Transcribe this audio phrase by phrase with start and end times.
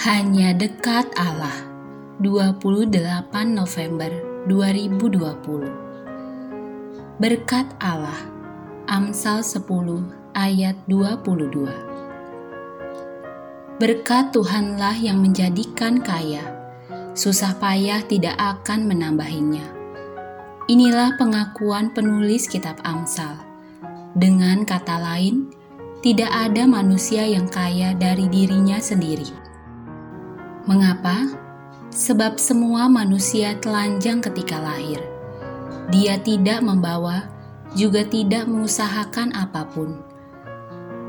[0.00, 1.52] Hanya dekat Allah.
[2.24, 2.88] 28
[3.52, 4.08] November
[4.48, 8.16] 2020 Berkat Allah.
[8.88, 9.60] Amsal 10
[10.32, 11.68] ayat 22
[13.76, 16.48] Berkat Tuhanlah yang menjadikan kaya.
[17.12, 19.68] Susah payah tidak akan menambahinya.
[20.64, 23.36] Inilah pengakuan penulis kitab Amsal.
[24.16, 25.52] Dengan kata lain,
[26.00, 29.39] tidak ada manusia yang kaya dari dirinya sendiri.
[30.68, 31.24] Mengapa?
[31.88, 35.00] Sebab semua manusia telanjang ketika lahir.
[35.88, 37.26] Dia tidak membawa,
[37.72, 40.04] juga tidak mengusahakan apa pun.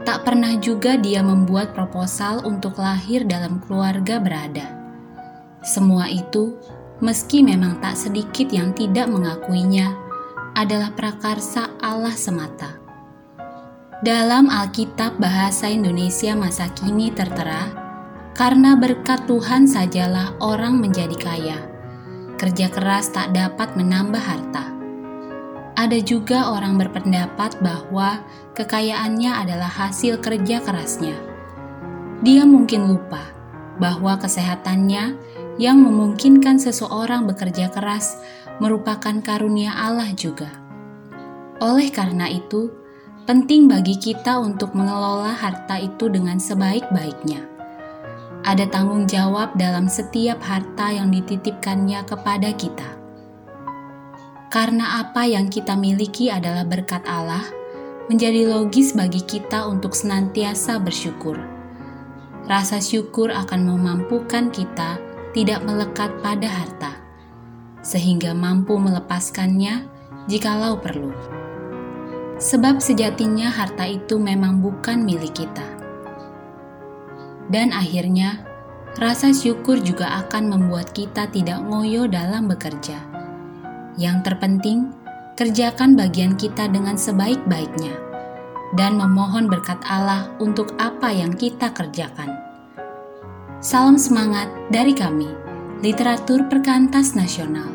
[0.08, 4.66] Tak pernah juga dia membuat proposal untuk lahir dalam keluarga berada.
[5.62, 6.58] Semua itu,
[7.04, 9.94] meski memang tak sedikit yang tidak mengakuinya,
[10.58, 12.82] adalah prakarsa Allah semata.
[14.02, 17.80] Dalam Alkitab Bahasa Indonesia masa kini tertera,
[18.41, 21.61] karena berkat Tuhan sajalah orang menjadi kaya.
[22.41, 24.65] Kerja keras tak dapat menambah harta.
[25.77, 28.25] Ada juga orang berpendapat bahwa
[28.57, 31.13] kekayaannya adalah hasil kerja kerasnya.
[32.25, 33.21] Dia mungkin lupa
[33.77, 35.21] bahwa kesehatannya
[35.62, 38.17] yang memungkinkan seseorang bekerja keras
[38.57, 40.49] merupakan karunia Allah juga.
[41.62, 42.73] Oleh karena itu,
[43.29, 47.51] penting bagi kita untuk mengelola harta itu dengan sebaik-baiknya.
[48.41, 52.97] Ada tanggung jawab dalam setiap harta yang dititipkannya kepada kita.
[54.49, 57.45] Karena apa yang kita miliki adalah berkat Allah,
[58.09, 61.37] menjadi logis bagi kita untuk senantiasa bersyukur.
[62.49, 64.97] Rasa syukur akan memampukan kita
[65.31, 66.91] tidak melekat pada harta,
[67.85, 69.88] sehingga mampu melepaskannya
[70.28, 71.13] jikalau perlu
[72.41, 75.81] sebab sejatinya harta itu memang bukan milik kita.
[77.52, 78.47] Dan akhirnya,
[78.96, 82.96] rasa syukur juga akan membuat kita tidak ngoyo dalam bekerja.
[84.00, 84.88] Yang terpenting,
[85.36, 87.92] kerjakan bagian kita dengan sebaik-baiknya
[88.80, 92.40] dan memohon berkat Allah untuk apa yang kita kerjakan.
[93.59, 95.28] Salam semangat dari kami,
[95.84, 97.68] Literatur Perkantas Nasional.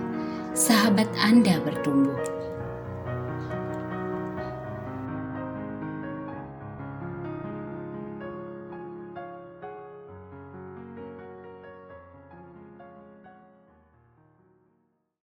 [0.57, 2.36] Sahabat Anda bertumbuh.